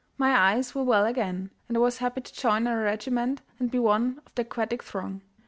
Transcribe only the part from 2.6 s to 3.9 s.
our regiment and be